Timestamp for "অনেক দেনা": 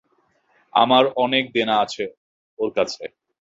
1.15-1.75